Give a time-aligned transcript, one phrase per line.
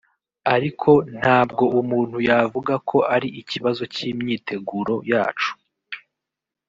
[0.55, 5.51] Ariko ntabwo umuntu yavuga ko ari ikibazo cy’imyiteguro yacu